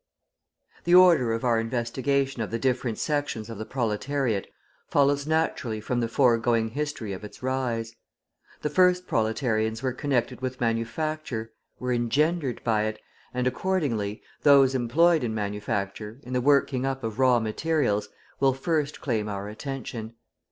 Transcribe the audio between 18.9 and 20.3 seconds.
claim our attention.